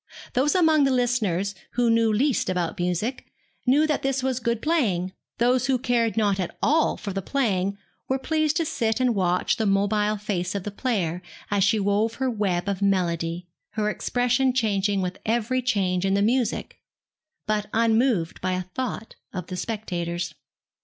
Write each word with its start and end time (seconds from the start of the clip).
Those 0.33 0.55
among 0.55 0.83
the 0.85 0.89
listeners 0.91 1.53
who 1.73 1.91
knew 1.91 2.11
least 2.11 2.49
about 2.49 2.79
music, 2.79 3.27
knew 3.67 3.85
that 3.85 4.01
this 4.01 4.23
was 4.23 4.39
good 4.39 4.59
playing; 4.59 5.13
those 5.37 5.67
who 5.67 5.77
cared 5.77 6.17
not 6.17 6.39
at 6.39 6.57
all 6.59 6.97
for 6.97 7.13
the 7.13 7.21
playing 7.21 7.77
were 8.09 8.17
pleased 8.17 8.57
to 8.57 8.65
sit 8.65 8.99
and 8.99 9.13
watch 9.13 9.57
the 9.57 9.67
mobile 9.67 10.17
face 10.17 10.55
of 10.55 10.63
the 10.63 10.71
player 10.71 11.21
as 11.51 11.63
she 11.63 11.79
wove 11.79 12.15
her 12.15 12.31
web 12.31 12.67
of 12.67 12.81
melody, 12.81 13.47
her 13.73 13.91
expression 13.91 14.53
changing 14.53 15.03
with 15.03 15.19
every 15.23 15.61
change 15.61 16.03
in 16.03 16.15
the 16.15 16.23
music, 16.23 16.79
but 17.45 17.67
unmoved 17.71 18.41
by 18.41 18.53
a 18.53 18.63
thought 18.73 19.13
of 19.31 19.45
the 19.45 19.55
spectators. 19.55 20.33